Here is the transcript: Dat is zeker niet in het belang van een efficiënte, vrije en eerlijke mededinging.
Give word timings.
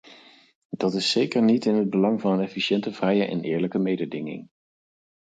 Dat 0.69 0.93
is 0.93 1.11
zeker 1.11 1.41
niet 1.41 1.65
in 1.65 1.75
het 1.75 1.89
belang 1.89 2.21
van 2.21 2.31
een 2.31 2.41
efficiënte, 2.41 2.91
vrije 2.91 3.25
en 3.27 3.41
eerlijke 3.43 3.77
mededinging. 3.79 4.47